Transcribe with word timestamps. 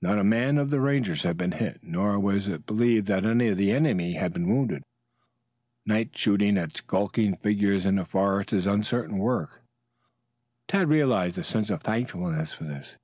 Not 0.00 0.18
a 0.18 0.24
man 0.24 0.56
of 0.56 0.70
the 0.70 0.80
Rangers 0.80 1.24
had 1.24 1.36
been 1.36 1.52
hit, 1.52 1.80
nor 1.82 2.18
was 2.18 2.48
it 2.48 2.64
believed 2.64 3.06
that 3.08 3.26
any 3.26 3.48
of 3.48 3.58
the 3.58 3.70
enemy 3.70 4.14
had 4.14 4.32
been 4.32 4.48
wounded. 4.48 4.82
Night 5.84 6.16
shooting 6.16 6.56
at 6.56 6.78
skulking 6.78 7.34
figures 7.34 7.84
in 7.84 7.98
a 7.98 8.06
forest 8.06 8.54
is 8.54 8.66
uncertain 8.66 9.18
work. 9.18 9.60
Tad 10.68 10.88
realized 10.88 11.36
a 11.36 11.44
sense 11.44 11.68
of 11.68 11.82
thankfulness 11.82 12.54
for 12.54 12.64
this. 12.64 12.96